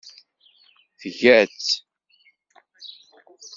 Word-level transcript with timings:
Tga-tt. 1.01 1.69